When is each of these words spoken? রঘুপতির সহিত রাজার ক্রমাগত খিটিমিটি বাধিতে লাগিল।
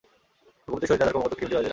রঘুপতির 0.67 0.87
সহিত 0.89 0.97
রাজার 0.99 1.09
ক্রমাগত 1.11 1.33
খিটিমিটি 1.33 1.55
বাধিতে 1.55 1.57
লাগিল। 1.57 1.69